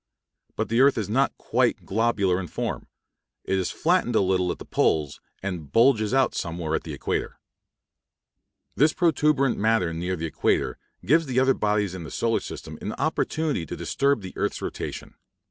[0.55, 2.87] But the earth is not quite globular in form;
[3.43, 7.37] it is flattened a little at the poles and bulges out somewhat at the equator.
[7.37, 8.81] (See p.
[8.81, 12.79] 135.) This protuberant matter near the equator gives the other bodies in the solar system
[12.81, 15.13] an opportunity to disturb the earth's rotation.